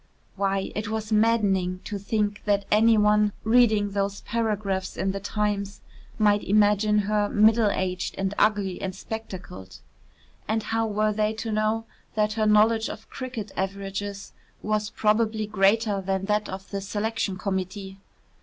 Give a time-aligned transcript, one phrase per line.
[0.35, 5.81] Why, it was maddening to think that any one reading those paragraphs in the "Times"
[6.17, 9.77] might imagine her middle aged and ugly and spectacled.
[10.47, 11.85] And how were they to know
[12.15, 14.33] that her knowledge of cricket averages
[14.63, 17.99] was probably greater than that of the Selection Committee?